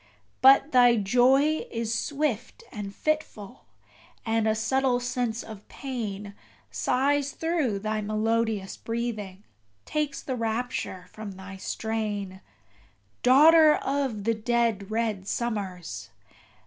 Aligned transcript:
But 0.41 0.71
thy 0.71 0.95
joy 0.95 1.67
is 1.69 1.93
swift 1.93 2.63
and 2.71 2.91
fitful; 2.91 3.65
and 4.25 4.47
a 4.47 4.55
subtle 4.55 4.99
sense 4.99 5.43
of 5.43 5.67
pain 5.67 6.33
Sighs 6.71 7.33
through 7.33 7.77
thy 7.77 8.01
melodious 8.01 8.77
breathing, 8.77 9.43
takes 9.85 10.19
the 10.23 10.35
rapture 10.35 11.05
from 11.11 11.33
thy 11.33 11.57
strain, 11.57 12.41
Daughter 13.21 13.75
of 13.75 14.23
the 14.23 14.33
dead 14.33 14.89
red 14.89 15.27
summers! 15.27 16.09